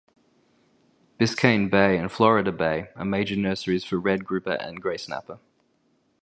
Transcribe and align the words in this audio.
Biscayne 1.19 1.69
Bay 1.69 1.95
and 1.95 2.11
Florida 2.11 2.51
Bay 2.51 2.89
are 2.95 3.05
major 3.05 3.35
nurseries 3.35 3.83
for 3.83 3.99
red 3.99 4.25
grouper 4.25 4.53
and 4.59 4.81
gray 4.81 4.97
snapper. 4.97 5.37